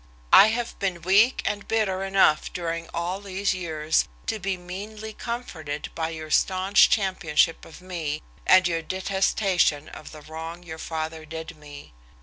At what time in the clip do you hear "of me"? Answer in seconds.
7.65-8.23